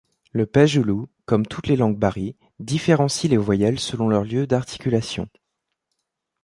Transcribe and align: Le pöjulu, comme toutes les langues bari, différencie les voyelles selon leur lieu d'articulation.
Le 0.31 0.47
pöjulu, 0.47 1.05
comme 1.25 1.45
toutes 1.45 1.67
les 1.67 1.75
langues 1.75 1.95
bari, 1.95 2.35
différencie 2.57 3.27
les 3.29 3.37
voyelles 3.37 3.79
selon 3.79 4.09
leur 4.09 4.23
lieu 4.23 4.47
d'articulation. 4.47 5.29